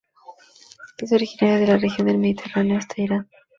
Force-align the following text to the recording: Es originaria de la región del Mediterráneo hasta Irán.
Es 0.97 1.11
originaria 1.11 1.59
de 1.59 1.67
la 1.67 1.77
región 1.77 2.07
del 2.07 2.17
Mediterráneo 2.17 2.79
hasta 2.79 2.99
Irán. 2.99 3.29